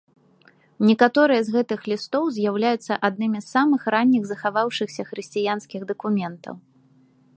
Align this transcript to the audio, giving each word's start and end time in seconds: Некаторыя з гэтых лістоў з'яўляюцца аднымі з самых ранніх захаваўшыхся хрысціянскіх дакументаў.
Некаторыя 0.89 1.41
з 1.49 1.51
гэтых 1.55 1.79
лістоў 1.91 2.23
з'яўляюцца 2.37 2.97
аднымі 3.09 3.39
з 3.43 3.47
самых 3.55 3.81
ранніх 3.97 4.23
захаваўшыхся 4.33 5.07
хрысціянскіх 5.11 5.81
дакументаў. 5.93 6.55